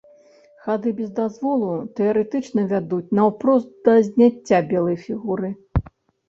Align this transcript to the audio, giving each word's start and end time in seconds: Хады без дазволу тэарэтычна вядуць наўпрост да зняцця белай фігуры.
Хады 0.67 0.93
без 0.99 1.09
дазволу 1.19 1.67
тэарэтычна 1.99 2.63
вядуць 2.71 3.13
наўпрост 3.19 3.69
да 3.89 3.93
зняцця 4.09 4.63
белай 4.73 4.97
фігуры. 5.05 5.49